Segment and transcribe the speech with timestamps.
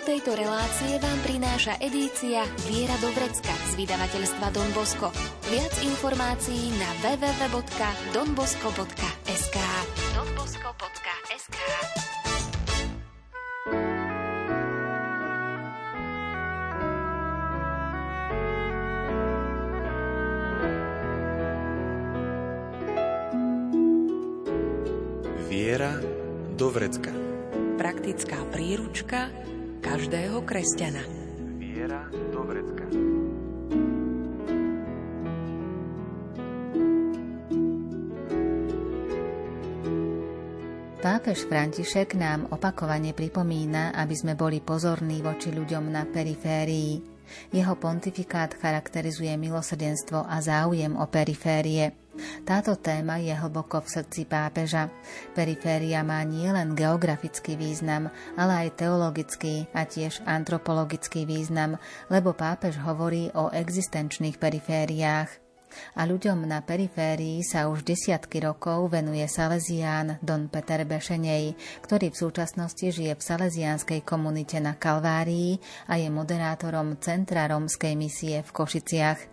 [0.00, 5.12] tejto relácie vám prináša edícia Viera do Vrecka z vydavateľstva Don Bosco.
[5.52, 9.09] Viac informácií na www.donbosco.sk
[30.60, 31.00] kresťana.
[31.56, 32.84] Viera do vrecka.
[41.00, 47.00] Pápež František nám opakovane pripomína, aby sme boli pozorní voči ľuďom na periférii.
[47.56, 52.09] Jeho pontifikát charakterizuje milosrdenstvo a záujem o periférie.
[52.44, 54.88] Táto téma je hlboko v srdci pápeža.
[55.32, 63.30] Periféria má nielen geografický význam, ale aj teologický a tiež antropologický význam, lebo pápež hovorí
[63.32, 65.50] o existenčných perifériách.
[65.94, 71.54] A ľuďom na periférii sa už desiatky rokov venuje Salesián Don Peter Bešenej,
[71.86, 78.42] ktorý v súčasnosti žije v salesiánskej komunite na Kalvárii a je moderátorom Centra rómskej misie
[78.42, 79.29] v Košiciach.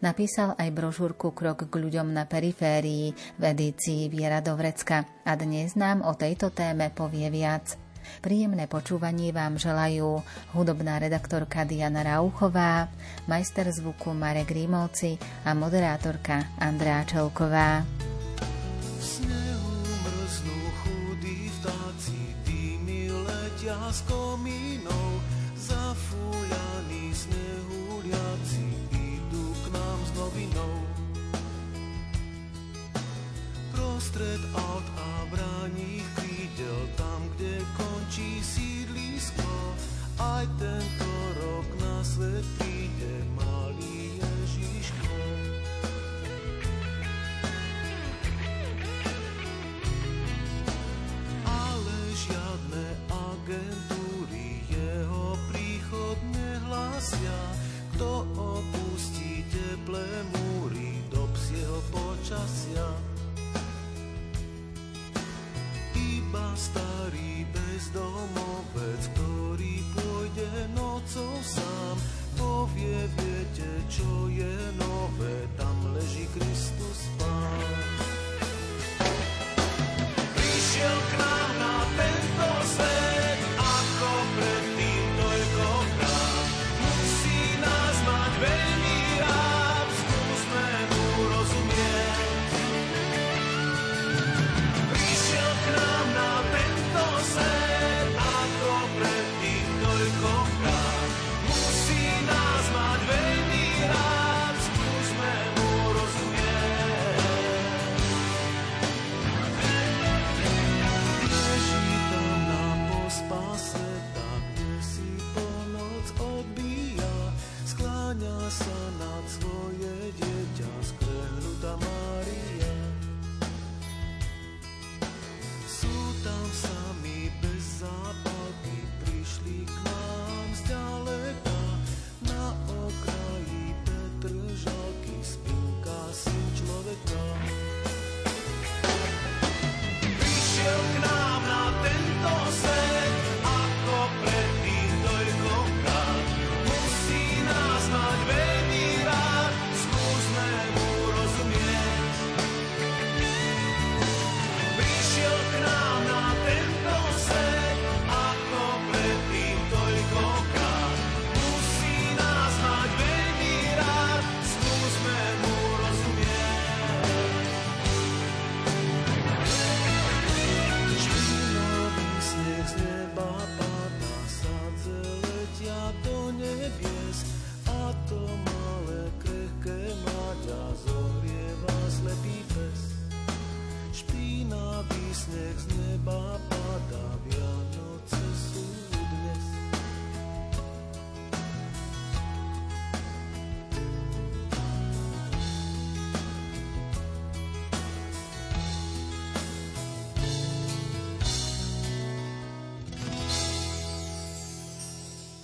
[0.00, 5.74] Napísal aj brožúrku Krok k ľuďom na periférii v edícii Viera do Vrecka a dnes
[5.74, 7.78] nám o tejto téme povie viac.
[8.24, 10.24] Príjemné počúvanie vám želajú
[10.56, 12.88] hudobná redaktorka Diana Rauchová,
[13.28, 17.84] majster zvuku Marek Rímovci a moderátorka Andrá Čelková.
[23.88, 24.67] z komínov,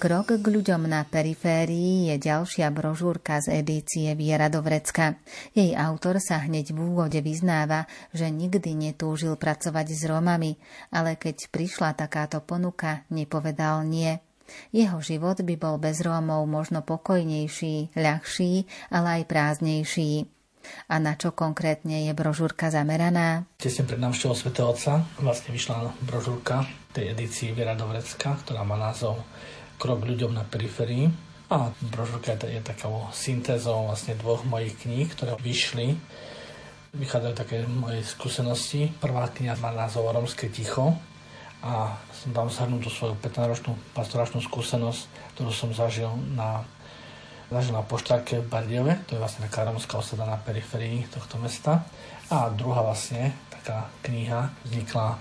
[0.04, 5.16] Krok k ľuďom na periférii je ďalšia brožúrka z edície Viera do Vrecka.
[5.56, 10.60] Jej autor sa hneď v úvode vyznáva, že nikdy netúžil pracovať s Rómami,
[10.92, 14.20] ale keď prišla takáto ponuka, nepovedal nie.
[14.76, 20.28] Jeho život by bol bez Rómov možno pokojnejší, ľahší, ale aj prázdnejší.
[20.92, 23.48] A na čo konkrétne je brožúrka zameraná?
[23.56, 24.52] Tesne pred návštevou Sv.
[24.52, 29.24] Otca vlastne vyšla brožúrka tej edícii Viera Dovrecka, ktorá má názov
[29.84, 31.12] Krok ľuďom na periférii.
[31.52, 35.92] A brožúrka je, takou syntézou vlastne dvoch mojich kníh, ktoré vyšli.
[36.96, 38.88] Vychádzajú také moje skúsenosti.
[38.96, 40.96] Prvá kniha má názov Romské ticho
[41.60, 46.64] a som tam zhrnúť tú svoju 15-ročnú pastoračnú skúsenosť, ktorú som zažil na
[47.52, 51.84] zažil na poštárke v Bardiove, to je vlastne taká romská osada na periférii tohto mesta.
[52.32, 55.20] A druhá vlastne, taká kniha, vznikla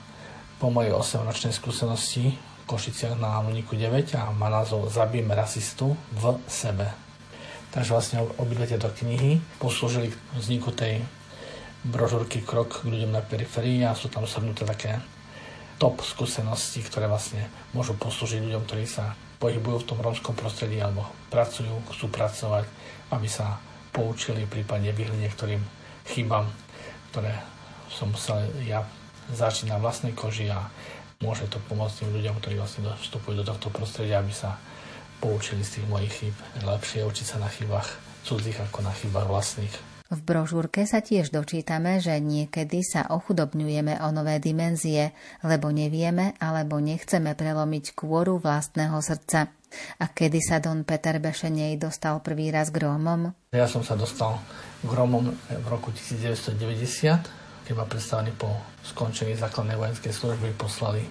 [0.55, 6.87] po mojej 8-ročnej skúsenosti Košiciach na Luníku 9 a má názov Zabijeme rasistu v sebe.
[7.73, 11.01] Takže vlastne obidve tieto knihy poslúžili k vzniku tej
[11.83, 15.03] brožúrky Krok k ľuďom na periférii a sú tam shrnuté také
[15.81, 21.03] top skúsenosti, ktoré vlastne môžu poslúžiť ľuďom, ktorí sa pohybujú v tom rómskom prostredí alebo
[21.27, 22.63] pracujú, chcú pracovať,
[23.11, 23.59] aby sa
[23.91, 25.59] poučili, prípadne vyhli niektorým
[26.07, 26.47] chybám,
[27.11, 27.35] ktoré
[27.91, 28.87] som musel ja
[29.35, 30.71] zažiť na vlastnej koži a
[31.23, 34.59] môže to pomôcť tým ľuďom, ktorí vlastne vstupujú do tohto prostredia, aby sa
[35.23, 36.35] poučili z tých mojich chyb.
[36.67, 37.87] Lepšie učiť sa na chybách
[38.27, 39.75] cudzích ako na chybách vlastných.
[40.13, 46.77] V brožúrke sa tiež dočítame, že niekedy sa ochudobňujeme o nové dimenzie, lebo nevieme alebo
[46.77, 49.49] nechceme prelomiť kôru vlastného srdca.
[49.97, 53.33] A kedy sa Don Peter Bešenej dostal prvý raz k Rómom?
[53.49, 54.37] Ja som sa dostal
[54.85, 58.51] k Rómom v roku 1990, ma predstavení po
[58.83, 61.07] skončení základnej vojenskej služby poslali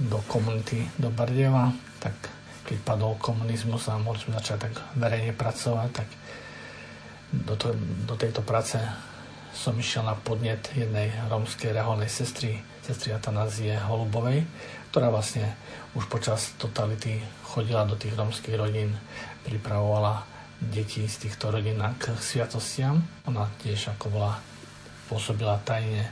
[0.00, 1.68] do komunity do Bardieva,
[2.00, 2.16] tak
[2.64, 6.08] keď padol komunizmus a mohli sme začať tak verejne pracovať, tak
[7.28, 7.76] do, to,
[8.08, 8.80] do tejto práce
[9.54, 14.42] som išiel na podnet jednej rómskej reholnej sestry, sestry Atanázie Holubovej,
[14.90, 15.54] ktorá vlastne
[15.94, 18.96] už počas totality chodila do tých rómskych rodín,
[19.46, 20.26] pripravovala
[20.58, 22.98] deti z týchto rodín k sviatostiam.
[23.30, 24.40] Ona tiež ako bola,
[25.08, 26.08] pôsobila tajne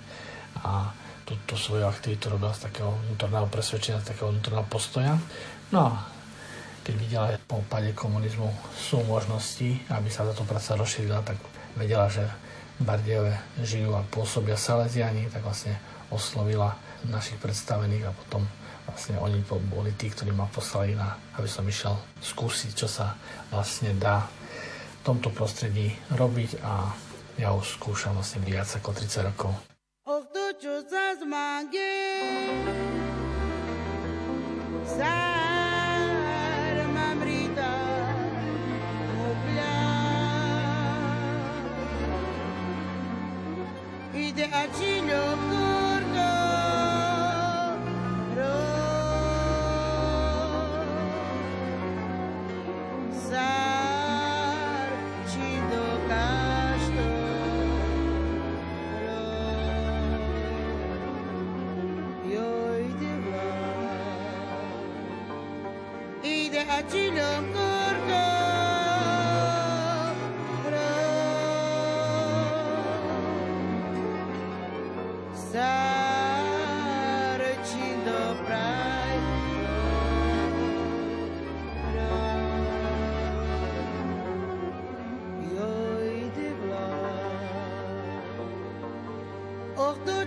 [0.62, 0.92] a
[1.22, 5.14] túto svoju aktivitu robila z takého vnútorného presvedčenia, z takého vnútorného postoja.
[5.70, 5.92] No a
[6.82, 11.38] keď videla po pade komunizmu sú možnosti, aby sa táto práca rozšírila, tak
[11.78, 12.26] vedela, že
[12.82, 15.78] Bardieve žijú a pôsobia Salesiani, tak vlastne
[16.10, 16.74] oslovila
[17.06, 18.42] našich predstavených a potom
[18.82, 23.14] vlastne oni boli tí, ktorí ma poslali na, aby som išiel skúsiť, čo sa
[23.54, 26.90] vlastne dá v tomto prostredí robiť a
[27.42, 29.50] ja už skúšam vlastne viac ako 30 rokov.
[30.06, 30.30] Och,
[30.62, 31.12] čo sa
[44.32, 45.61] de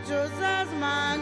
[0.08, 1.15] Josas mais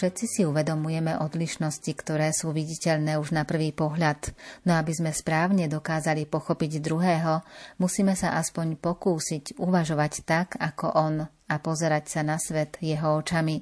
[0.00, 4.32] Všetci si uvedomujeme odlišnosti, ktoré sú viditeľné už na prvý pohľad,
[4.64, 7.44] no aby sme správne dokázali pochopiť druhého,
[7.76, 13.60] musíme sa aspoň pokúsiť uvažovať tak, ako on a pozerať sa na svet jeho očami.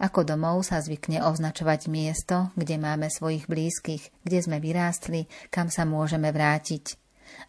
[0.00, 5.84] Ako domov sa zvykne označovať miesto, kde máme svojich blízkych, kde sme vyrástli, kam sa
[5.84, 6.96] môžeme vrátiť.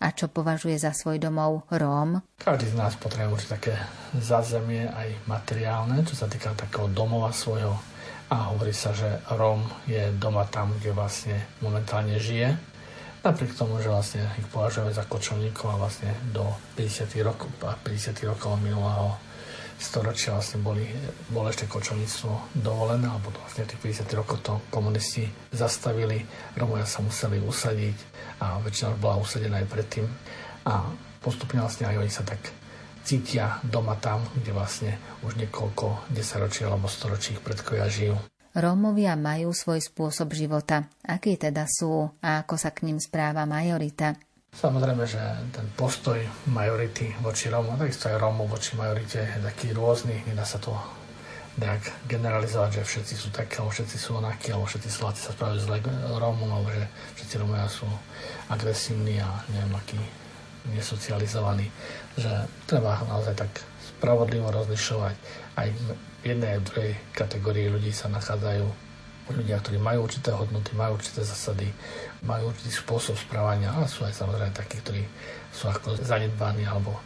[0.03, 2.19] A čo považuje za svoj domov Róm?
[2.43, 3.79] Každý z nás potrebuje také
[4.11, 7.94] zázemie aj materiálne, čo sa týka takého domova svojho
[8.29, 12.57] a hovorí sa, že Róm je doma tam, kde vlastne momentálne žije.
[13.21, 16.45] Napriek tomu, že vlastne ich považujeme za kočovníkov a vlastne do
[16.77, 17.09] 50.
[17.25, 18.21] rokov, 50.
[18.29, 19.17] rokov minulého
[19.75, 20.87] storočia vlastne boli,
[21.29, 26.23] bolo ešte kočovníctvo dovolené, alebo vlastne tých 50 rokov to komunisti zastavili,
[26.55, 27.97] Romovia sa museli usadiť
[28.39, 30.05] a väčšina bola usadená aj predtým
[30.65, 30.85] a
[31.19, 32.39] postupne vlastne aj oni sa tak
[33.05, 38.17] cítia doma tam, kde vlastne už niekoľko desaťročí alebo storočí ich predkovia žijú.
[38.55, 40.89] Rómovia majú svoj spôsob života.
[41.05, 44.15] Aký teda sú a ako sa k ním správa majorita?
[44.55, 45.19] Samozrejme, že
[45.51, 46.15] ten postoj
[46.47, 50.71] majority voči Rómom, takisto aj Rómov voči majorite je taký rôzny, nedá sa to
[51.59, 55.59] nejak generalizovať, že všetci sú takí, alebo všetci sú onakí, alebo všetci Slováci sa správajú
[55.59, 55.77] zle
[56.15, 56.87] Rómom, alebo že
[57.19, 57.87] všetci Rómovia sú
[58.47, 59.99] agresívni a neviem akí
[60.73, 61.69] nesocializovaní,
[62.17, 62.31] že
[62.65, 63.51] treba naozaj tak
[63.95, 65.15] spravodlivo rozlišovať.
[65.55, 65.87] Aj v
[66.25, 68.65] jednej a druhej kategórii ľudí sa nachádzajú
[69.33, 71.69] ľudia, ktorí majú určité hodnoty, majú určité zasady,
[72.21, 75.01] majú určitý spôsob správania, ale sú aj samozrejme takí, ktorí
[75.49, 77.01] sú ako zanedbaní alebo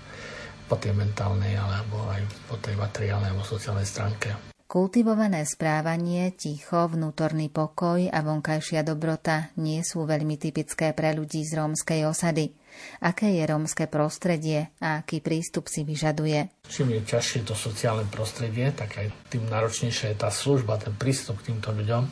[0.68, 4.36] po tej mentálnej alebo aj po tej materiálnej alebo sociálnej stránke.
[4.70, 11.58] Kultivované správanie, ticho, vnútorný pokoj a vonkajšia dobrota nie sú veľmi typické pre ľudí z
[11.58, 12.54] rómskej osady.
[13.00, 16.52] Aké je rómske prostredie a aký prístup si vyžaduje?
[16.68, 21.40] Čím je ťažšie to sociálne prostredie, tak aj tým náročnejšia je tá služba, ten prístup
[21.40, 22.04] k týmto ľuďom,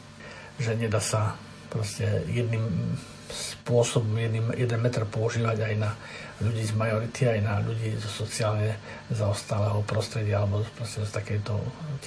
[0.57, 1.36] že nedá sa
[1.67, 2.95] proste jedným
[3.27, 5.91] spôsobom, jedným, jeden meter používať aj na
[6.39, 8.77] ľudí z majority, aj na ľudí zo sociálne
[9.12, 11.53] zaostalého prostredia alebo proste z takejto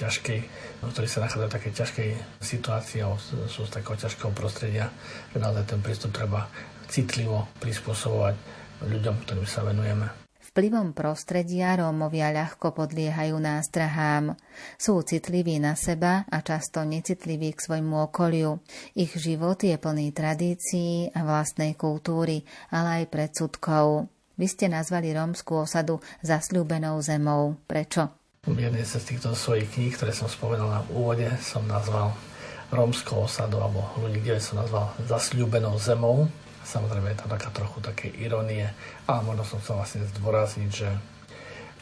[0.01, 0.39] ťažkej,
[0.81, 2.09] ktorí sa nachádzajú v takej ťažkej
[2.41, 4.89] situácii alebo sú z takého ťažkého prostredia,
[5.35, 6.47] že naozaj ten prístup treba
[6.89, 8.35] citlivo prispôsobovať
[8.85, 10.09] ľuďom, ktorým sa venujeme.
[10.51, 14.35] Vplyvom prostredia Rómovia ľahko podliehajú nástrahám.
[14.75, 18.59] Sú citliví na seba a často necitliví k svojmu okoliu.
[18.91, 24.11] Ich život je plný tradícií a vlastnej kultúry, ale aj predsudkov.
[24.35, 27.55] Vy ste nazvali rómskú osadu zasľúbenou zemou.
[27.63, 28.11] Prečo?
[28.43, 32.11] V jednej z týchto svojich kníh, ktoré som spomenul na úvode, som nazval
[32.75, 36.27] rómskou osadu, alebo ľudí, kde som nazval zasľúbenou zemou.
[36.61, 38.69] Samozrejme je tam taká trochu také ironie,
[39.09, 40.89] ale možno som chcel vlastne zdôrazniť, že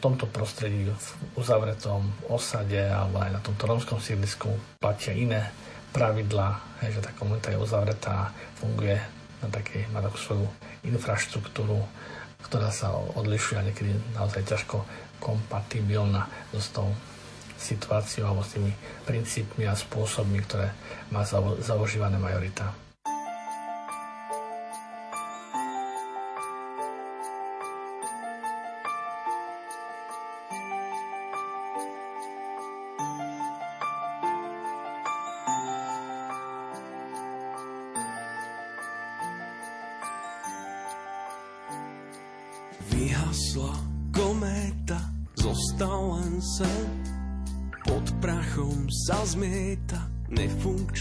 [0.00, 2.00] tomto prostredí, v uzavretom
[2.32, 4.48] osade alebo aj na tomto romskom sídlisku
[4.80, 5.52] platia iné
[5.92, 8.96] pravidlá, že tá komunita je uzavretá, funguje
[9.44, 10.46] na, takej, má takú svoju
[10.88, 11.84] infraštruktúru,
[12.48, 14.88] ktorá sa odlišuje a niekedy naozaj ťažko
[15.20, 16.24] kompatibilná
[16.56, 16.88] so tou
[17.60, 18.72] situáciou alebo s tými
[19.04, 20.72] princípmi a spôsobmi, ktoré
[21.12, 21.28] má
[21.60, 22.72] zaužívané majorita.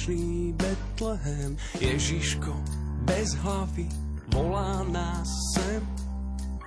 [0.10, 1.58] Nefunkčný Betlehem.
[1.80, 2.54] Ježiško
[3.06, 3.86] bez hlavy
[4.34, 5.86] volá nás sem.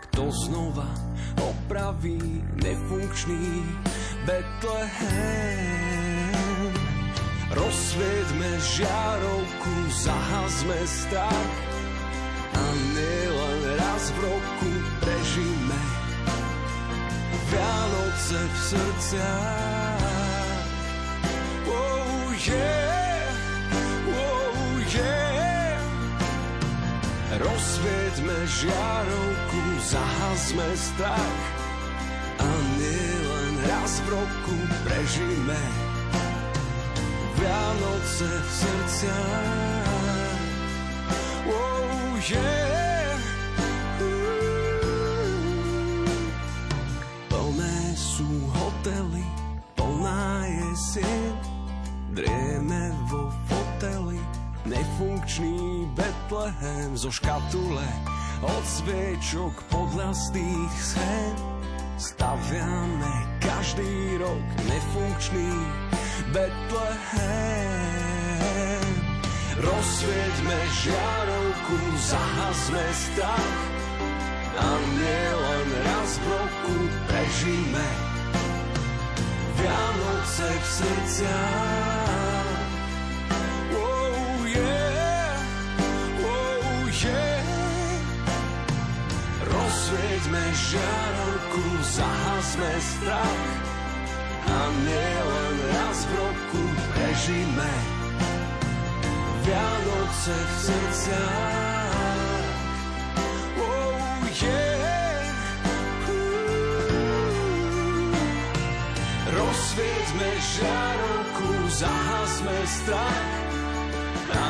[0.08, 0.88] Kto znova
[1.42, 3.62] opraví nefunkčný
[4.26, 5.11] Betlehem.
[7.52, 9.75] Rozsvietme žiarovku,
[10.06, 11.54] zahazme strach
[12.52, 12.64] a
[12.96, 14.72] nielen raz v roku
[15.04, 15.80] prežíme
[17.52, 20.12] Vianoce v srdciach
[22.49, 22.82] yeah,
[27.33, 31.45] Rozsvietme žiarovku, zahazme strach
[32.37, 35.61] a nielen raz v roku prežíme
[37.41, 40.41] Vianoce v srdciach.
[41.49, 42.72] Oh yeah.
[56.42, 57.87] Betlehem zo škatule
[58.42, 61.38] od sviečok podľa tých schém.
[61.94, 65.54] Staviame každý rok nefunkčný
[66.34, 66.82] Betlehem.
[69.54, 71.78] Rozsvieťme žiarovku,
[72.11, 73.62] zahasme strach
[74.58, 74.66] a
[75.38, 76.75] len raz v roku
[77.06, 77.87] prežíme
[79.62, 82.22] Vianoce v srdciach.
[90.52, 93.49] Žiarovku, zahasme strach
[94.52, 97.73] a len raz v roku prežíme
[99.42, 102.47] Vianoce v srdciach.
[103.59, 104.82] Oh yeah.
[109.32, 113.51] Rozsvieťme žiarovku, zahasme strach
[114.33, 114.49] a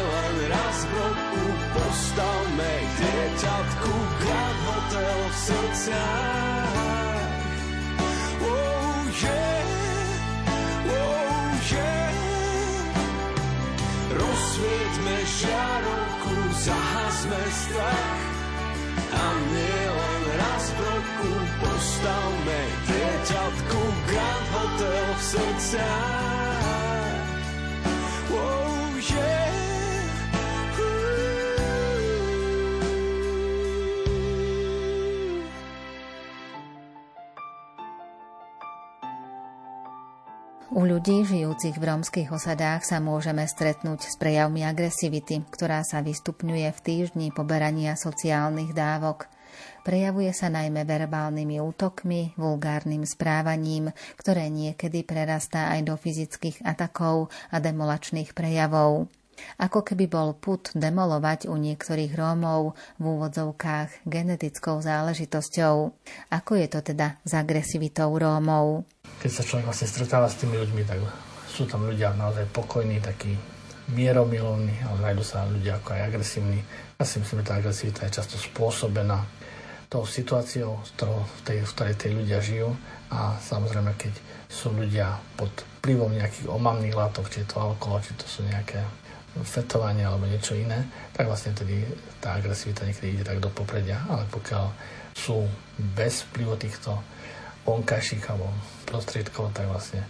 [0.00, 1.44] len raz v roku
[1.76, 3.92] postavme dieťatku
[4.24, 7.28] Grand Hotel v srdciach.
[8.40, 9.64] Oh yeah,
[10.88, 12.12] oh yeah.
[14.16, 18.22] Rozsvieťme žiarovku, zahasme strach
[19.12, 19.24] a
[19.92, 26.66] len raz v roku postavme dieťatku Grand Hotel v srdciach.
[28.32, 28.77] Oh.
[40.78, 46.70] U ľudí žijúcich v rómskych osadách sa môžeme stretnúť s prejavmi agresivity, ktorá sa vystupňuje
[46.70, 49.26] v týždni poberania sociálnych dávok.
[49.82, 57.56] Prejavuje sa najmä verbálnymi útokmi, vulgárnym správaním, ktoré niekedy prerastá aj do fyzických atakov a
[57.62, 59.08] demolačných prejavov.
[59.58, 65.74] Ako keby bol put demolovať u niektorých Rómov v úvodzovkách genetickou záležitosťou.
[66.34, 68.82] Ako je to teda s agresivitou Rómov?
[69.22, 70.98] Keď sa človek vlastne stretáva s tými ľuďmi, tak
[71.48, 73.34] sú tam ľudia naozaj pokojní, takí
[73.88, 76.60] mieromilovní, ale nájdú sa ľudia ako aj agresívni.
[77.00, 79.24] Ja si myslím, že tá agresivita je často spôsobená
[79.88, 80.90] tou situáciou, v
[81.40, 82.76] ktorej, v ktorej tie ľudia žijú.
[83.08, 84.12] A samozrejme, keď
[84.52, 85.48] sú ľudia pod
[85.80, 88.84] vplyvom nejakých omamných látok, či je to alkohol, či to sú nejaké
[89.44, 91.84] fetovanie alebo niečo iné, tak vlastne tedy
[92.20, 94.72] tá agresivita niekedy ide tak do popredia, ale pokiaľ
[95.14, 95.46] sú
[95.96, 96.96] bez vplyvu týchto
[97.64, 98.48] vonkajších alebo
[98.88, 100.02] prostriedkov, tak vlastne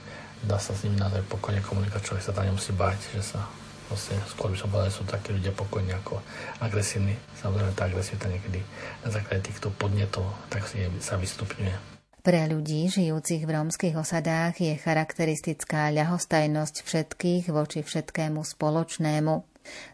[0.47, 3.43] dá sa s nimi naozaj pokojne komunikovať, človek sa tam nemusí báť, že sa
[3.89, 6.21] vlastne skôr by som povedal, že sú takí ľudia pokojní ako
[6.61, 7.17] agresívni.
[7.41, 8.61] Samozrejme tá agresivita niekedy
[9.03, 10.69] na základe týchto podnetov tak
[11.01, 11.99] sa vystupňuje.
[12.19, 19.35] Pre ľudí žijúcich v rómskych osadách je charakteristická ľahostajnosť všetkých voči všetkému spoločnému.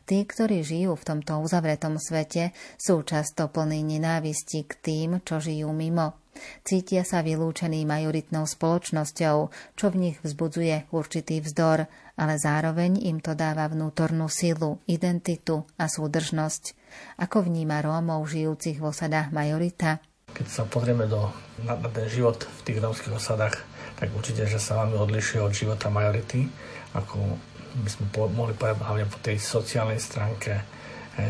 [0.07, 5.71] Tí, ktorí žijú v tomto uzavretom svete, sú často plní nenávisti k tým, čo žijú
[5.71, 6.19] mimo.
[6.67, 9.37] Cítia sa vylúčení majoritnou spoločnosťou,
[9.79, 15.91] čo v nich vzbudzuje určitý vzdor, ale zároveň im to dáva vnútornú silu, identitu a
[15.91, 16.75] súdržnosť.
[17.19, 19.99] Ako vníma Rómov žijúcich v osadách majorita?
[20.35, 21.31] Keď sa pozrieme do,
[21.63, 23.63] na, na ten život v tých rómskych osadách,
[23.99, 26.51] tak určite, že sa veľmi odlišuje od života majority,
[26.95, 27.39] ako
[27.75, 30.63] by sme po, mohli povedať hlavne po tej sociálnej stránke,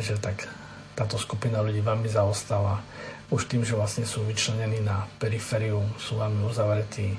[0.01, 0.49] že tak
[0.97, 2.81] táto skupina ľudí veľmi zaostáva.
[3.35, 7.19] Už tým, že vlastne sú vyčlenení na perifériu, sú veľmi uzavretí,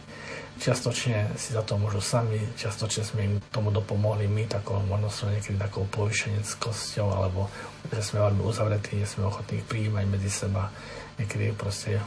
[0.63, 5.27] čiastočne si za to môžu sami, čiastočne sme im tomu dopomohli my, takou možno sú
[5.27, 7.51] niekedy takou povyšeneckosťou, alebo
[7.91, 10.71] že sme veľmi uzavretí, nie sme ochotní ich prijímať medzi seba
[11.19, 11.99] niekedy proste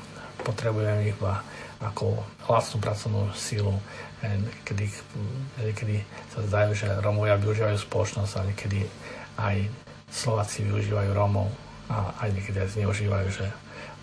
[0.44, 1.42] potrebujeme iba
[1.78, 3.74] ako vlastnú pracovnú sílu.
[4.22, 4.90] Niekedy,
[5.62, 5.96] niekedy
[6.34, 8.80] sa zdajú, že Rómovia využívajú spoločnosť a niekedy
[9.38, 9.56] aj
[10.10, 11.48] Slováci využívajú Rómov
[11.86, 13.46] a aj niekedy aj zneužívajú, že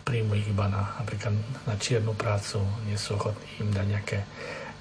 [0.06, 1.34] príjmu iba na, napríklad
[1.66, 4.18] na čiernu prácu, nie sú ochotní im dať nejaké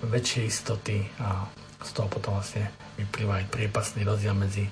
[0.05, 1.49] väčšie istoty a
[1.81, 2.69] z toho potom vlastne
[3.01, 4.69] vyplýva aj priepasný rozdiel medzi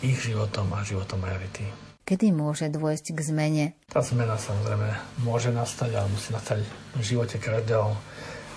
[0.00, 1.66] ich životom a životom majority.
[2.06, 3.66] Kedy môže dôjsť k zmene?
[3.90, 6.62] Tá zmena samozrejme môže nastať, ale musí nastať
[6.94, 7.90] v živote každého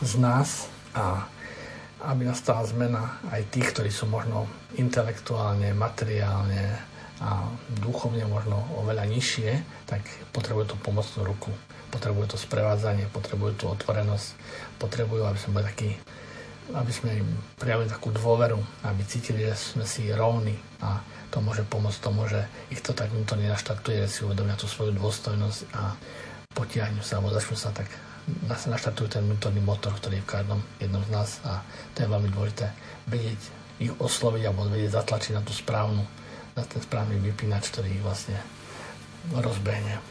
[0.06, 1.26] z nás a
[2.00, 6.89] aby nastala zmena aj tých, ktorí sú možno intelektuálne, materiálne
[7.20, 7.52] a
[7.84, 9.50] duchovne možno oveľa nižšie,
[9.88, 10.02] tak
[10.32, 11.52] potrebujú tú pomocnú ruku.
[11.92, 14.28] Potrebujú to sprevádzanie, potrebujú tú otvorenosť,
[14.80, 15.90] potrebujú, aby sme boli takí
[16.70, 20.54] aby sme im prijavili takú dôveru, aby cítili, že sme si rovní
[20.86, 21.02] a
[21.34, 25.60] to môže pomôcť tomu, že ich to tak vnútorne naštartuje, si uvedomia tú svoju dôstojnosť
[25.74, 25.98] a
[26.54, 27.90] potiahnu sa, alebo začnú sa tak
[28.46, 31.66] naštartujú ten vnútorný motor, ktorý je v každom jednom z nás a
[31.98, 32.68] to je veľmi dôležité
[33.10, 33.42] vedieť
[33.80, 36.06] ich osloviť alebo vedieť zatlačiť na tú správnu,
[36.60, 38.36] na ten správny vypínač, ktorý ich vlastne
[39.32, 40.04] rozbehne.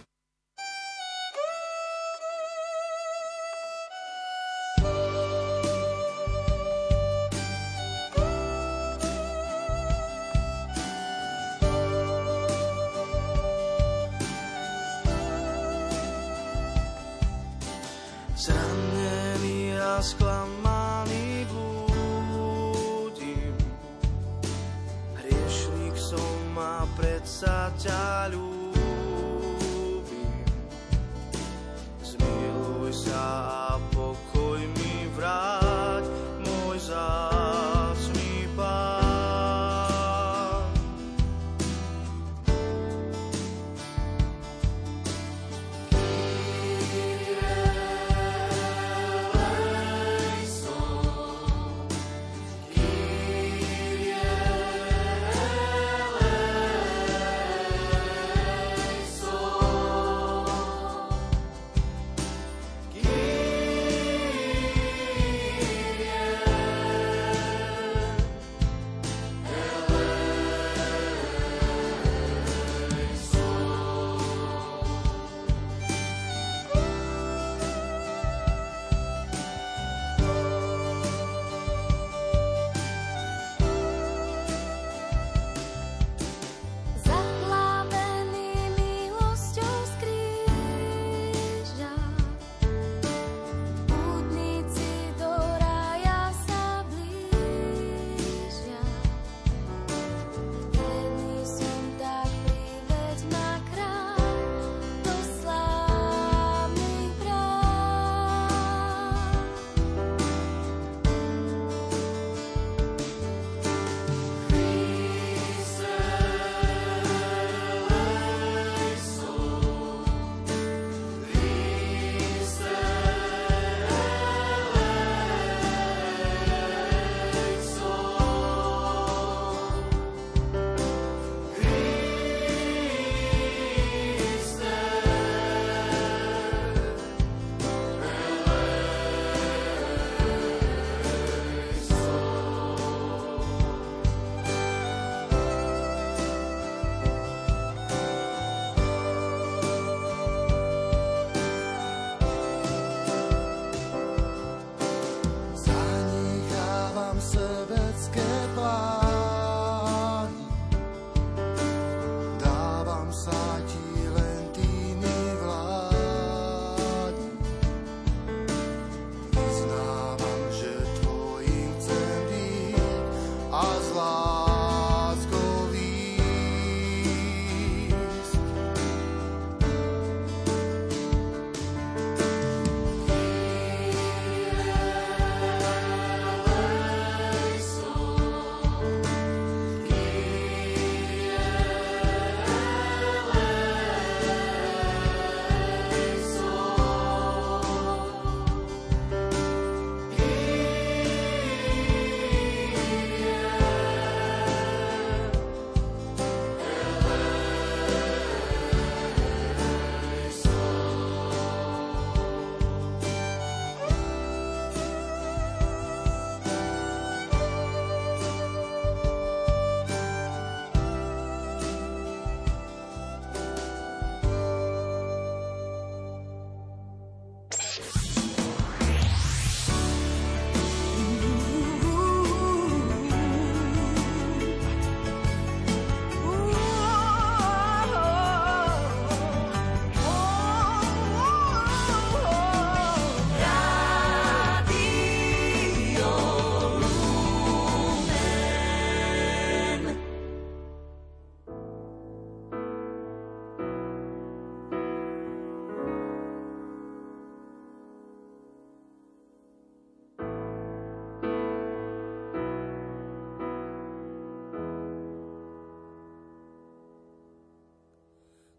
[18.39, 20.58] Zranený a sklamu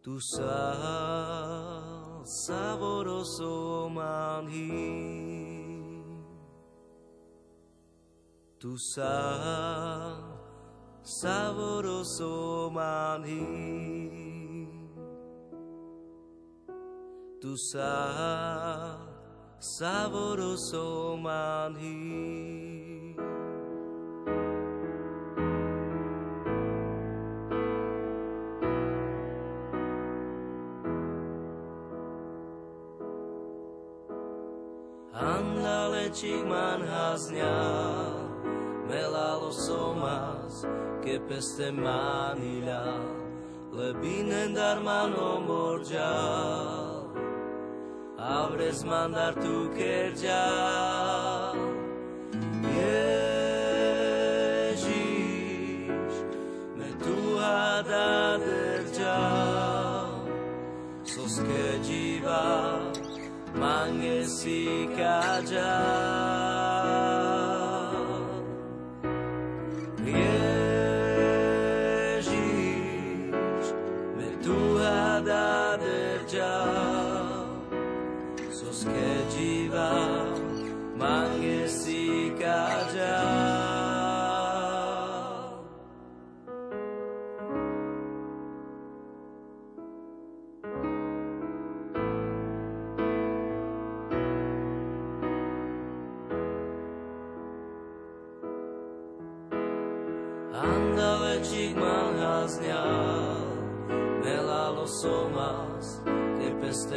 [0.10, 4.74] tu sal savoroso manhi
[8.58, 10.18] tu sal
[11.04, 12.34] savoroso
[12.78, 13.46] manhi
[17.42, 18.98] tu sal
[19.78, 20.88] savoroso
[41.30, 42.84] peste manila
[43.72, 46.14] Le bine, dar mano morgea
[48.18, 51.29] Avres mandar tu kergea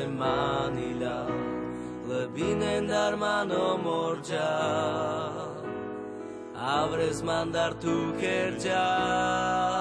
[0.06, 1.26] manila,
[2.08, 4.50] lebinen darmano morgia,
[6.54, 9.71] avres mandar tu kerja.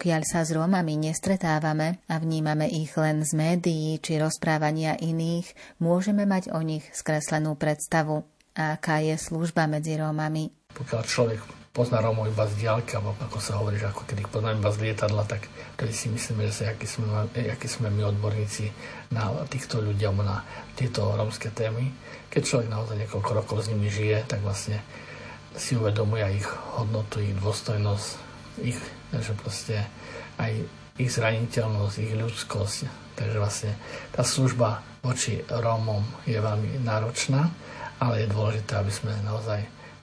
[0.00, 6.24] Pokiaľ sa s Rómami nestretávame a vnímame ich len z médií či rozprávania iných, môžeme
[6.24, 8.24] mať o nich skreslenú predstavu.
[8.56, 10.56] A aká je služba medzi Rómami?
[10.72, 11.44] Pokiaľ človek
[11.76, 14.72] pozná Rómov iba z diálky, alebo ako sa hovorí, že ako keď ich poznáme iba
[14.72, 15.44] z lietadla, tak
[15.76, 17.04] vtedy si myslíme, že sa, aký sme,
[17.36, 18.72] aký sme my odborníci
[19.12, 20.40] na týchto ľuďom, na
[20.80, 21.92] tieto rómske témy.
[22.32, 24.80] Keď človek naozaj niekoľko rokov s nimi žije, tak vlastne
[25.60, 28.29] si uvedomuje ich hodnotu, ich dôstojnosť,
[28.62, 29.76] ich že proste
[30.38, 30.54] aj
[31.00, 32.78] ich zraniteľnosť, ich ľudskosť.
[33.18, 33.72] Takže vlastne
[34.14, 37.48] tá služba voči Rómom je veľmi náročná,
[38.00, 39.60] ale je dôležité, aby sme naozaj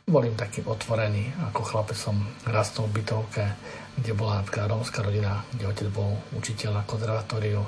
[0.07, 1.31] boli takým otvorení.
[1.51, 2.17] Ako chlape som
[2.47, 3.43] rastol v bytovke,
[3.97, 7.61] kde bola napríklad rómska rodina, kde otec bol učiteľ na konzervatóriu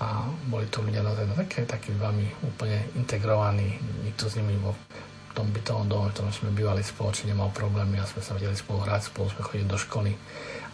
[0.00, 3.76] a boli to ľudia naozaj takí, takí veľmi úplne integrovaní.
[4.04, 4.56] Nikto s nimi
[5.36, 8.82] tom bytovom dome, v ktorom sme bývali spoločne, nemal problémy a sme sa vedeli spolu
[8.82, 10.12] hrať, spolu sme chodili do školy.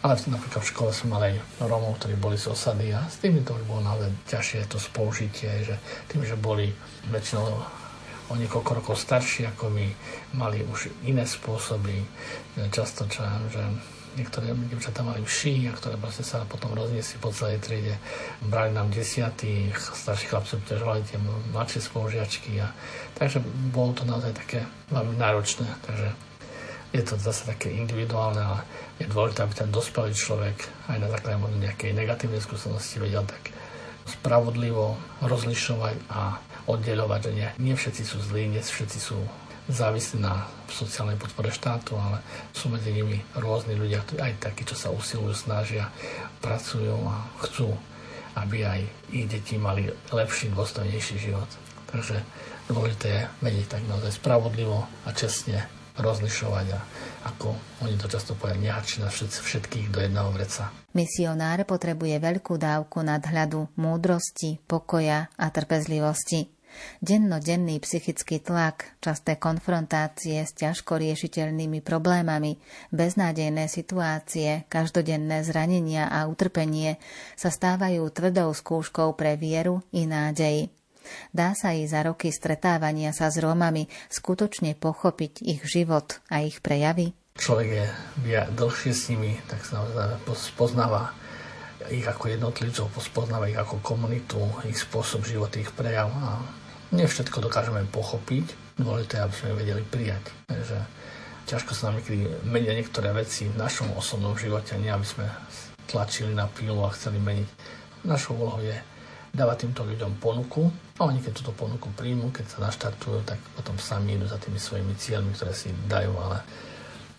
[0.01, 3.41] Ale napríklad v škole som mal aj Romov, ktorí boli z osady a s tými
[3.41, 5.75] to bolo naozaj ťažšie to spolužitie, že
[6.09, 6.69] tým, že boli
[7.09, 7.45] väčšinou
[8.27, 9.87] o niekoľko rokov starší ako my,
[10.35, 12.03] mali už iné spôsoby.
[12.69, 13.63] Často, čo že
[14.17, 18.01] niektoré devčatá mali vší, a ktoré vlastne sa potom rozniesli po celej triede.
[18.41, 21.21] Brali nám desiatých, starší chlapci obťažovali tie
[21.53, 22.57] mladšie spolužiačky.
[22.59, 22.73] A,
[23.13, 25.69] takže bolo to naozaj také veľmi náročné.
[25.85, 26.09] Takže
[26.97, 28.65] je to zase také individuálne, ale
[28.97, 30.57] je dôležité, aby ten dospelý človek
[30.89, 33.53] aj na základe nejakej negatívnej skúsenosti vedel tak
[34.07, 39.19] spravodlivo rozlišovať a oddeľovať, že nie, nie všetci sú zlí, nie všetci sú
[39.67, 42.23] závislí na sociálnej podpore štátu, ale
[42.55, 45.91] sú medzi nimi rôzni ľudia, aj takí, čo sa usilujú, snažia,
[46.39, 47.71] pracujú a chcú,
[48.35, 48.79] aby aj
[49.11, 51.47] ich deti mali lepší, dôstojnejší život.
[51.87, 52.19] Takže
[52.67, 56.79] dôležité je vedieť tak naozaj spravodlivo a čestne rozlišovať a
[57.25, 60.69] ako oni to často povedia, nehačiť na všetkých do jedného vreca.
[60.93, 66.56] Misionár potrebuje veľkú dávku nadhľadu, múdrosti, pokoja a trpezlivosti.
[67.01, 72.57] Dennodenný psychický tlak, časté konfrontácie s ťažko riešiteľnými problémami,
[72.89, 76.97] beznádejné situácie, každodenné zranenia a utrpenie
[77.37, 80.73] sa stávajú tvrdou skúškou pre vieru i nádej.
[81.31, 86.59] Dá sa i za roky stretávania sa s Rómami skutočne pochopiť ich život a ich
[86.59, 87.15] prejavy?
[87.37, 87.85] Človek je
[88.57, 89.85] dlhšie s nimi, tak sa
[90.57, 91.13] poznáva
[91.87, 96.43] ich ako jednotlivcov, poznáva ich ako komunitu, ich spôsob života, ich prejav a
[96.91, 100.23] nie všetko dokážeme pochopiť, dôležité, aby sme vedeli prijať.
[100.47, 100.77] Takže
[101.49, 105.25] ťažko sa nám niekedy menia niektoré veci v našom osobnom živote, nie aby sme
[105.87, 107.49] tlačili na pílu a chceli meniť.
[108.05, 108.75] Našou úlohou je
[109.33, 113.75] dávať týmto ľuďom ponuku a oni keď túto ponuku príjmu, keď sa naštartujú, tak potom
[113.77, 116.41] sami idú za tými svojimi cieľmi, ktoré si dajú, ale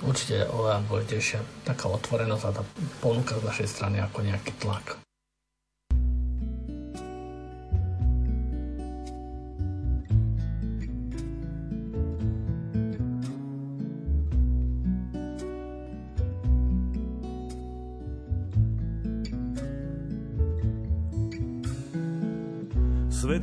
[0.03, 2.63] určite oveľa dôležitejšia taká otvorenosť a tá
[3.03, 5.08] ponuka z našej strany ako nejaký tlak.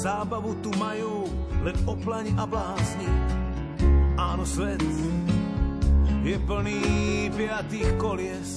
[0.00, 1.28] Zábavu tu majú
[1.60, 3.10] len oplaň a blázni.
[4.16, 4.80] Áno, svet
[6.24, 6.80] je plný
[7.36, 8.50] piatých kolies.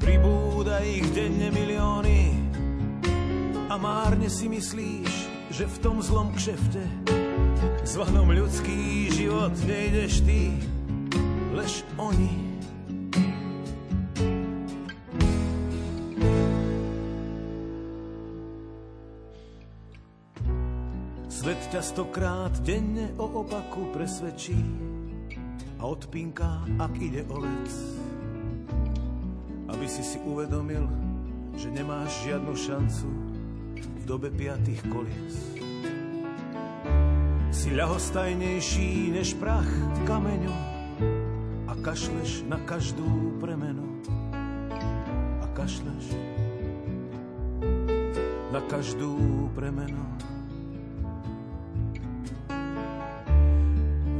[0.00, 2.20] Pribúda ich denne milióny
[3.68, 5.12] a márne si myslíš,
[5.52, 6.84] že v tom zlom kšefte
[7.84, 10.56] zvanom ľudský život nejdeš ty,
[11.52, 12.45] lež oni.
[21.76, 24.56] Ťa stokrát denne o opaku presvedčí
[25.76, 27.68] a odpínka, ak ide o vec.
[29.68, 30.88] Aby si si uvedomil,
[31.52, 33.08] že nemáš žiadnu šancu
[33.76, 35.36] v dobe piatých kolies.
[37.52, 40.56] Si ľahostajnejší než prach v kameňu
[41.68, 43.84] a kašleš na každú premenu.
[45.44, 46.08] A kašleš
[48.48, 49.12] na každú
[49.52, 50.00] premenu.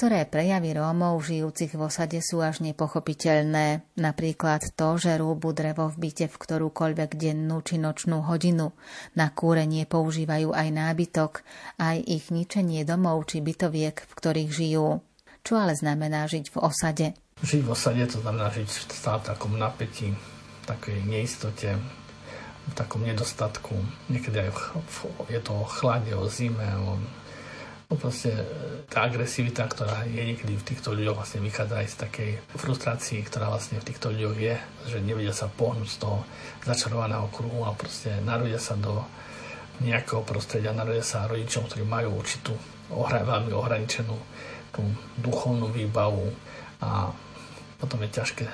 [0.00, 3.84] Niektoré prejavy Rómov žijúcich v osade sú až nepochopiteľné.
[4.00, 8.72] Napríklad to, že rúbu drevo v byte v ktorúkoľvek dennú či nočnú hodinu.
[9.12, 11.44] Na kúrenie používajú aj nábytok,
[11.76, 15.04] aj ich ničenie domov či bytoviek, v ktorých žijú.
[15.44, 17.06] Čo ale znamená žiť v osade?
[17.44, 20.16] Žiť v osade to znamená žiť v takom napätí,
[20.64, 23.76] takej neistote, v takom nedostatku.
[24.08, 24.80] Niekedy aj
[25.28, 26.96] je to o chlade, o zime, o
[27.90, 28.44] No proste e,
[28.86, 33.50] tá agresivita, ktorá je niekedy v týchto ľuďoch vlastne vychádza aj z takej frustrácii, ktorá
[33.50, 34.54] vlastne v týchto ľuďoch je,
[34.86, 36.22] že nevedia sa pohnúť z toho
[36.62, 39.02] začarovaného kruhu a proste narodia sa do
[39.82, 42.54] nejakého prostredia, narodia sa rodičom, ktorí majú určitú
[42.94, 44.14] ohra, veľmi ohraničenú
[44.70, 44.86] tú
[45.18, 46.30] duchovnú výbavu
[46.78, 47.10] a
[47.80, 48.46] potom je ťažké,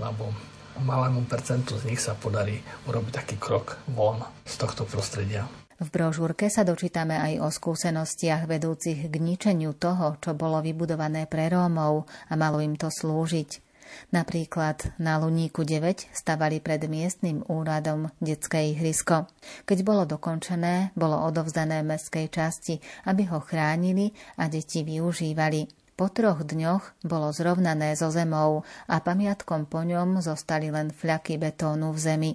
[0.00, 0.34] lebo
[0.80, 2.58] malému percentu z nich sa podarí
[2.88, 5.46] urobiť taký krok von z tohto prostredia.
[5.82, 11.50] V brožúrke sa dočítame aj o skúsenostiach vedúcich k ničeniu toho, čo bolo vybudované pre
[11.50, 13.58] Rómov a malo im to slúžiť.
[14.14, 19.26] Napríklad na Luníku 9 stavali pred miestnym úradom detské ihrisko.
[19.66, 22.78] Keď bolo dokončené, bolo odovzdané mestskej časti,
[23.10, 25.66] aby ho chránili a deti využívali.
[25.92, 31.92] Po troch dňoch bolo zrovnané so zemou a pamiatkom po ňom zostali len fľaky betónu
[31.92, 32.32] v zemi.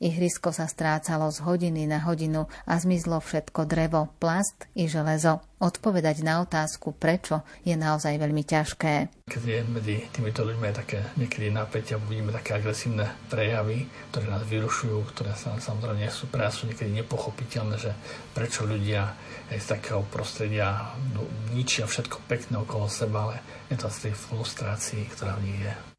[0.00, 5.44] Ihrisko sa strácalo z hodiny na hodinu a zmizlo všetko drevo, plast i železo.
[5.58, 9.26] Odpovedať na otázku prečo je naozaj veľmi ťažké.
[9.26, 15.02] Keď je medzi týmito ľuďmi také niekedy napätia, vidíme také agresívne prejavy, ktoré nás vyrušujú,
[15.10, 17.90] ktoré sa samozrejme sú pre nás sú niekedy nepochopiteľné, že
[18.38, 19.10] prečo ľudia
[19.50, 25.02] z takého prostredia no, ničia všetko pekné okolo seba, ale je to z tej frustrácii,
[25.10, 25.97] ktorá v nich je.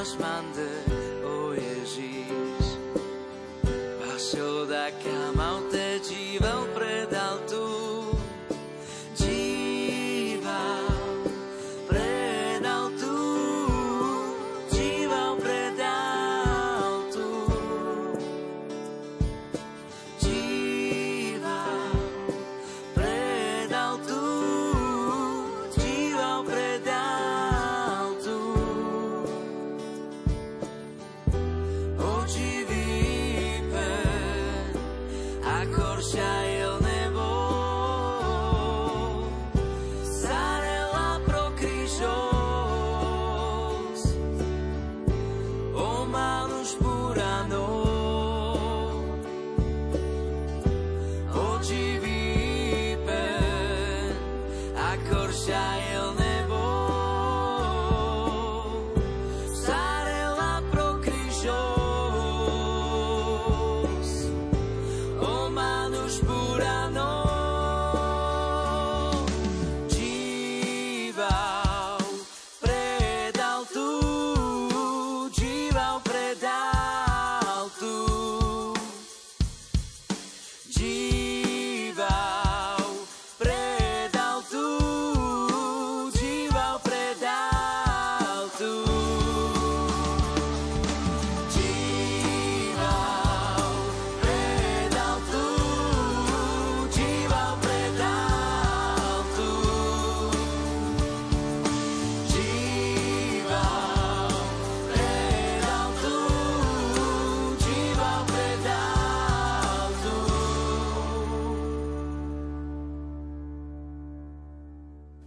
[0.00, 0.80] náš mandel,
[1.28, 2.66] o Ježíš.
[4.00, 5.39] Vašou da kama.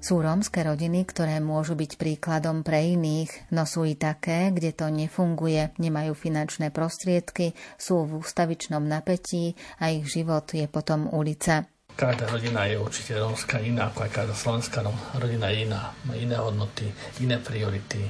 [0.04, 4.92] Sú rómske rodiny, ktoré môžu byť príkladom pre iných, no sú i také, kde to
[4.92, 11.72] nefunguje, nemajú finančné prostriedky, sú v ústavičnom napätí a ich život je potom ulica.
[11.96, 14.84] Každá rodina je určite rómska iná, ako aj každá slovenská
[15.24, 15.96] rodina je iná.
[16.04, 16.92] Má iné hodnoty,
[17.24, 18.04] iné priority,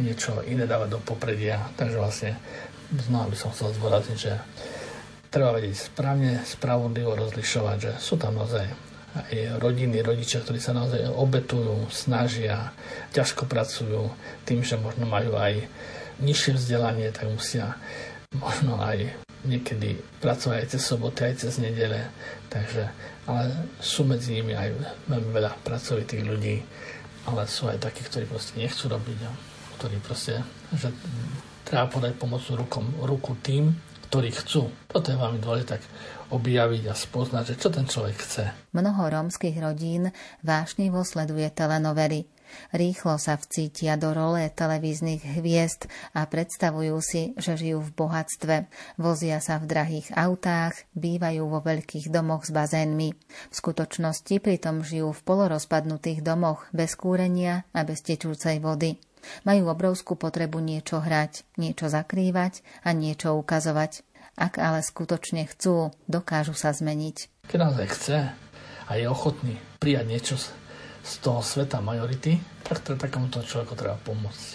[0.00, 1.68] niečo iné dávať do popredia.
[1.76, 2.32] Takže vlastne
[2.96, 4.40] znova by som chcel zdôrazniť, že
[5.28, 8.86] treba vedieť správne, spravodlivo rozlišovať, že sú tam naozaj
[9.16, 12.72] aj rodiny, rodičia, ktorí sa naozaj obetujú, snažia,
[13.16, 14.12] ťažko pracujú,
[14.44, 15.64] tým, že možno majú aj
[16.20, 17.76] nižšie vzdelanie, tak musia
[18.36, 22.10] možno aj niekedy pracovať aj cez soboty, aj cez nedele.
[22.50, 22.90] Takže,
[23.30, 24.74] ale sú medzi nimi aj
[25.08, 26.56] veľmi veľa pracovitých ľudí,
[27.26, 29.18] ale sú aj takí, ktorí proste nechcú robiť,
[29.80, 30.42] ktorí proste,
[30.74, 30.90] že
[31.64, 33.74] treba podať pomocnú rukom, ruku tým,
[34.08, 34.70] ktorí chcú.
[34.88, 35.82] Toto je veľmi dôležité, tak
[36.30, 38.44] objaviť a spoznať, že čo ten človek chce.
[38.74, 40.10] Mnoho rómskych rodín
[40.42, 42.26] vášnivo sleduje telenovely.
[42.70, 48.56] Rýchlo sa vcítia do role televíznych hviezd a predstavujú si, že žijú v bohatstve.
[49.02, 53.08] Vozia sa v drahých autách, bývajú vo veľkých domoch s bazénmi.
[53.50, 58.98] V skutočnosti pritom žijú v polorozpadnutých domoch bez kúrenia a bez tečúcej vody.
[59.44, 64.06] Majú obrovskú potrebu niečo hrať, niečo zakrývať a niečo ukazovať.
[64.36, 67.48] Ak ale skutočne chcú, dokážu sa zmeniť.
[67.48, 68.16] Keď naozaj chce
[68.86, 70.36] a je ochotný prijať niečo
[71.06, 74.48] z toho sveta majority, tak treba takémuto človeku treba pomôcť.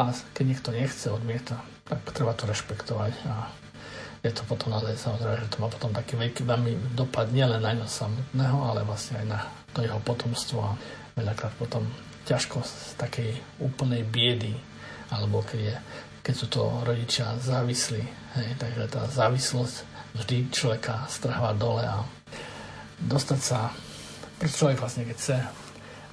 [0.00, 3.52] A keď niekto nechce, odmieta, tak treba to rešpektovať a
[4.22, 7.74] je to potom naozaj samozrejme, že to má potom taký veľký veľmi dopad nielen na
[7.74, 9.40] ňo samotného, ale vlastne aj na
[9.74, 10.78] to jeho potomstvo a
[11.18, 11.82] veľakrát potom
[12.24, 14.54] ťažko z takej úplnej biedy,
[15.10, 15.76] alebo keď, je,
[16.22, 18.02] keď sú to rodičia závislí.
[18.38, 19.76] Hej, takže tá závislosť
[20.16, 22.04] vždy človeka strháva dole a
[23.02, 23.72] dostať sa,
[24.38, 25.36] preto človek vlastne keď chce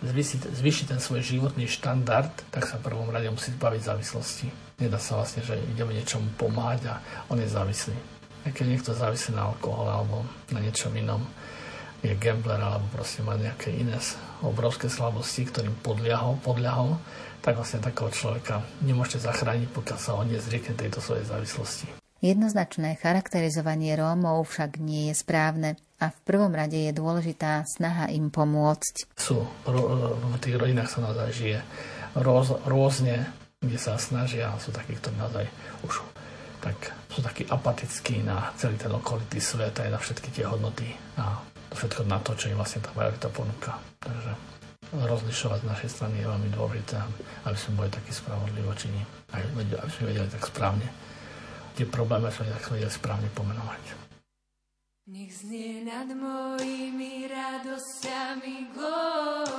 [0.03, 4.47] zvýšiť, zvýšiť ten svoj životný štandard, tak sa v prvom rade musí zbaviť závislosti.
[4.79, 6.95] Nedá sa vlastne, že ideme niečomu pomáhať a
[7.27, 7.97] on je závislý.
[8.47, 10.23] Keď niekto závislý na alkohole alebo
[10.55, 11.19] na niečom inom,
[11.99, 13.99] je gambler alebo proste má nejaké iné
[14.39, 16.95] obrovské slabosti, ktorým podľahol, podľahol,
[17.43, 21.87] tak vlastne takého človeka nemôžete zachrániť, pokiaľ sa on nezriekne tejto svojej závislosti.
[22.19, 28.27] Jednoznačné charakterizovanie Rómov však nie je správne a v prvom rade je dôležitá snaha im
[28.27, 29.15] pomôcť.
[29.15, 31.59] Sú, v tých rodinách sa naozaj žije
[32.19, 33.23] roz, rôzne,
[33.63, 35.47] kde sa snažia, sú takí, ktorí naozaj
[35.87, 36.03] už
[36.59, 41.39] tak, sú takí apatickí na celý ten okolitý svet aj na všetky tie hodnoty a
[41.73, 43.77] všetko na to, čo im vlastne tá majorita ponúka.
[44.01, 44.33] Takže
[44.89, 46.97] rozlišovať z našej strany je veľmi dôležité,
[47.45, 49.05] aby sme boli takí spravodliví voči nim.
[49.29, 49.45] Aby
[49.93, 50.87] sme vedeli tak správne
[51.77, 54.09] tie problémy, sme tak vedeli správne pomenovať.
[55.09, 59.57] Nech znie nad mojimi radosťami gloria.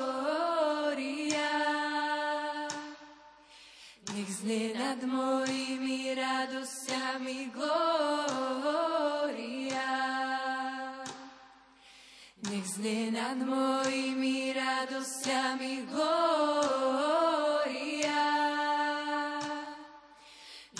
[4.15, 8.31] Nech znie nad mojimi radosťami gloria.
[12.81, 16.65] Znie nad mojimi radosťami glória.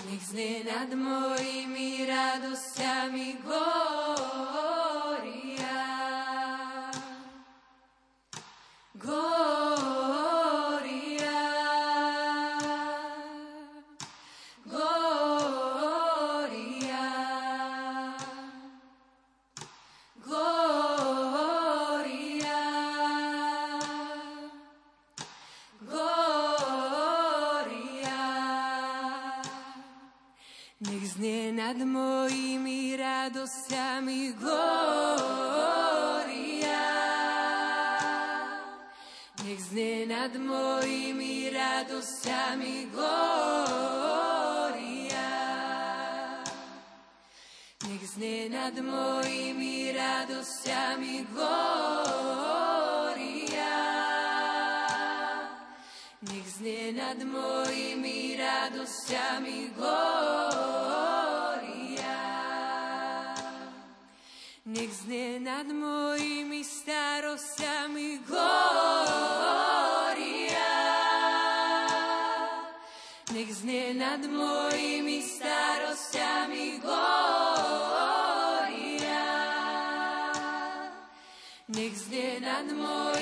[0.09, 4.60] Nech znie nad mojimi radosťami glória.
[31.71, 35.23] Nad mojimi radosťami glória.
[39.39, 43.71] Nech znie nad mojimi radosťami glória.
[47.87, 52.35] Nech znie nad mojimi radosťami glória.
[56.27, 60.50] Nech znie nad mojimi radosťami glória.
[74.11, 77.63] Nad mojimi starosťami glória.
[81.71, 83.20] Nech znie nad mojimi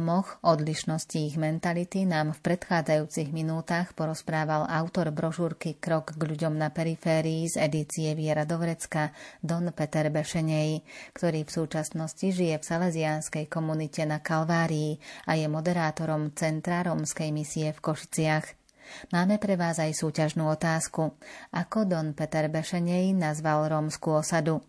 [0.00, 6.72] Rómoch, odlišnosti ich mentality nám v predchádzajúcich minútach porozprával autor brožúrky Krok k ľuďom na
[6.72, 9.12] periférii z edície Viera Dovrecka
[9.44, 14.96] Don Peter Bešenej, ktorý v súčasnosti žije v salesiánskej komunite na Kalvárii
[15.28, 18.56] a je moderátorom Centra rómskej misie v Košiciach.
[19.12, 21.12] Máme pre vás aj súťažnú otázku.
[21.52, 24.64] Ako Don Peter Bešenej nazval rómsku osadu?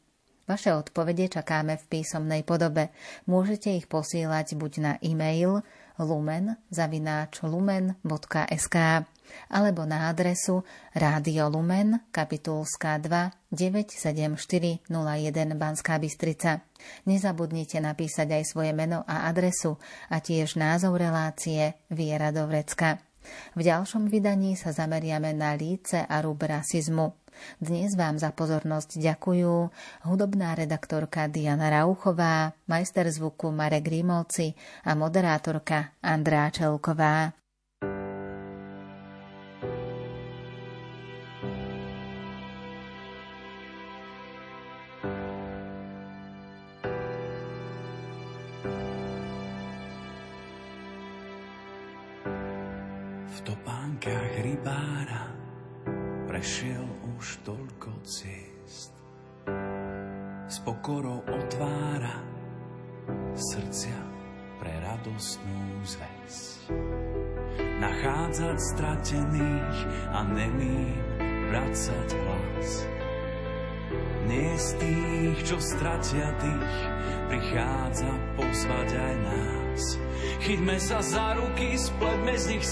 [0.51, 2.91] Vaše odpovede čakáme v písomnej podobe.
[3.23, 5.63] Môžete ich posílať buď na e-mail
[5.95, 6.67] lumen.lumen.sk
[9.47, 14.91] alebo na adresu Rádio Lumen, kapitulská 2, 97401
[15.55, 16.67] Banská Bystrica.
[17.07, 19.79] Nezabudnite napísať aj svoje meno a adresu
[20.11, 22.99] a tiež názov relácie Viera do Vrecka.
[23.55, 27.20] V ďalšom vydaní sa zameriame na líce a rub rasizmu.
[27.59, 29.53] Dnes vám za pozornosť ďakujú
[30.07, 34.53] hudobná redaktorka Diana Rauchová, majster zvuku Marek Rímovci
[34.85, 37.40] a moderátorka Andrá Čelková.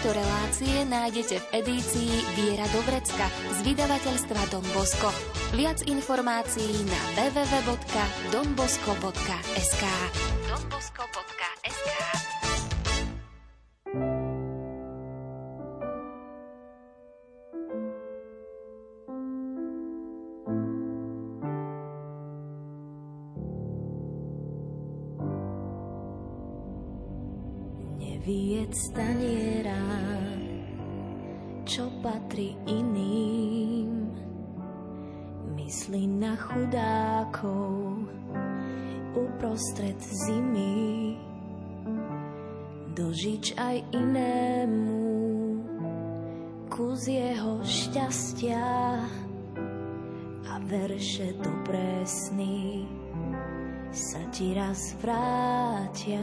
[0.00, 5.12] Tejto relácie nájdete v edícii Viera do vrecka z vydavateľstva Don Bosco.
[5.52, 9.84] Viac informácií na www.donbosco.sk
[10.48, 11.39] donbosco.sk
[28.30, 29.82] Neviec staniera,
[31.66, 34.06] čo patrí iným.
[35.58, 38.06] Myslí na chudákov
[39.18, 41.18] uprostred zimy.
[42.94, 45.02] Dožič aj inému
[46.70, 48.70] kus jeho šťastia
[50.46, 52.86] a verše dobré sny
[53.90, 56.22] sa ti raz vrátia.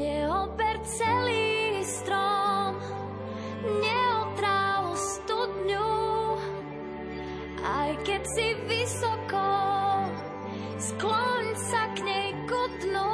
[0.00, 2.72] neober celý strom,
[3.60, 5.92] neotráv studňu,
[7.60, 9.48] aj keď si vysoko,
[10.80, 13.12] skloň sa k nej ku dnu.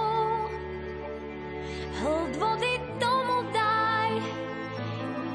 [1.97, 4.11] Hlд vody tomu daj,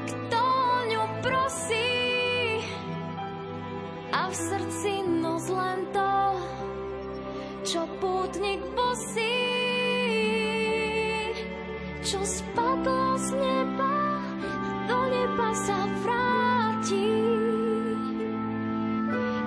[0.08, 0.44] kto
[0.88, 1.92] ňu prosí,
[4.08, 6.16] a v srdci nos len to,
[7.68, 9.31] čo pútnik bosí
[12.12, 14.20] čo spadlo z neba,
[14.84, 17.08] do neba sa vráti.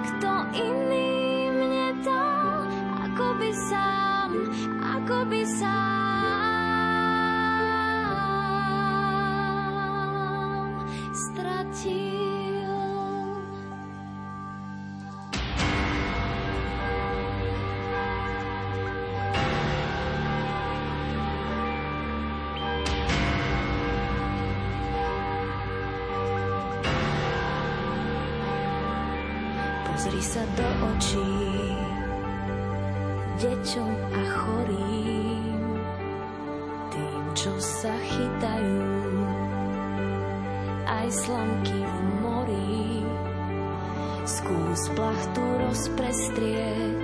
[0.10, 1.14] Kto iný
[1.54, 2.66] mne dal,
[3.06, 4.30] ako by sám,
[4.82, 5.95] ako by sám
[30.26, 31.38] sa do očí
[33.38, 35.62] deťom a chorým,
[36.90, 38.90] tým, čo sa chytajú,
[40.90, 43.06] aj slamky v mori.
[44.26, 46.95] Skús plachtu rozprestrieť,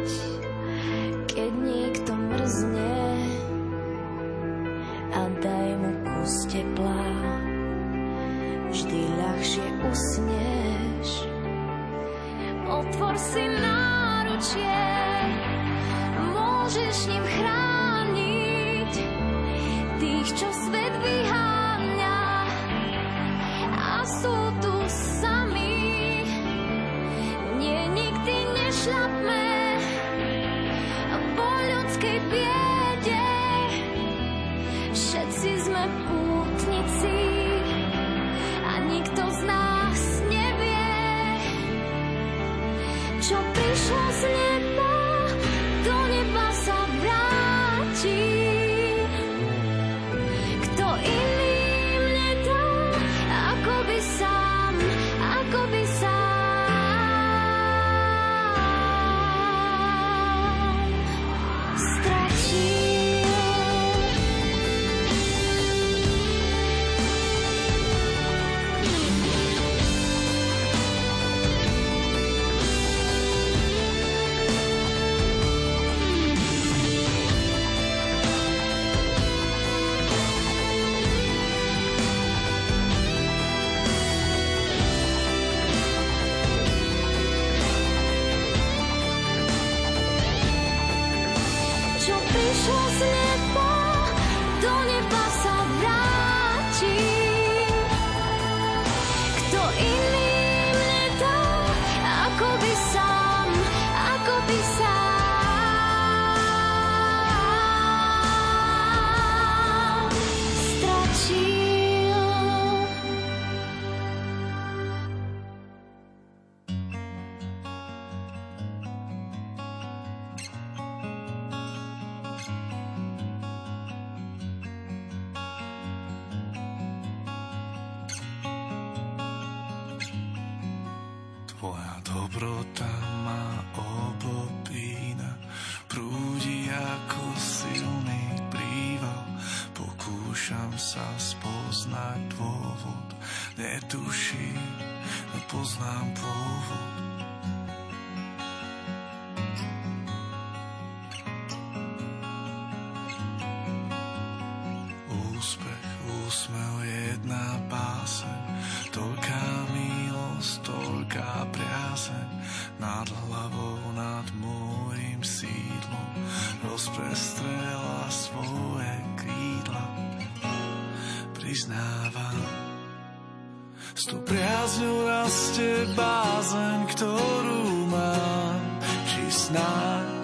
[175.08, 178.60] rastie bázeň, ktorú mám,
[179.08, 180.22] či snáď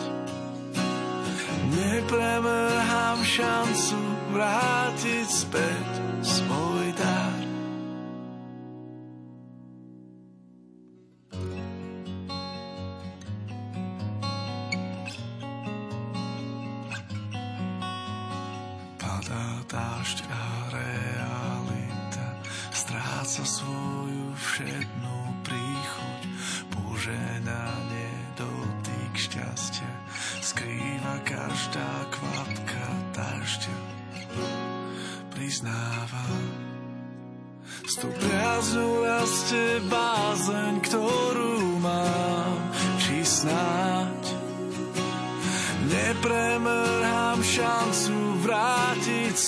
[1.73, 3.99] nepremrhám šancu
[4.33, 5.96] vrátiť späť.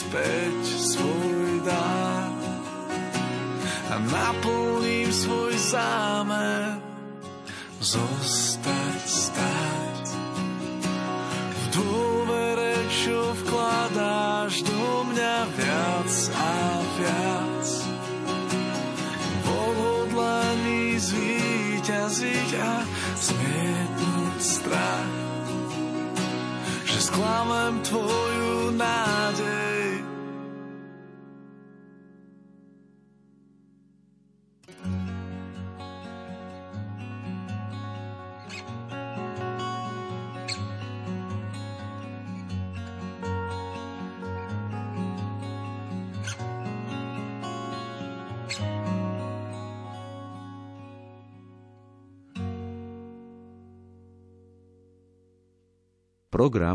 [0.10, 2.34] späť svoj dar
[3.93, 6.82] a naplním svoj zámer
[7.78, 10.05] zostať stať
[11.53, 16.57] v dôvere, čo vkladáš do mňa viac a
[16.97, 17.66] viac.
[19.45, 22.74] Odhodlaní zvíťaziť a
[23.14, 25.14] zmietnúť strach
[26.89, 28.28] že sklamem tvoj
[56.39, 56.67] program